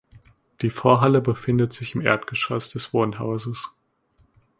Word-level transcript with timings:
Die 0.63 0.71
Vorhalle 0.71 1.21
befindet 1.21 1.73
sich 1.73 1.93
im 1.93 2.01
Erdgeschoss 2.01 2.69
des 2.69 2.91
Wohnhauses. 2.91 3.69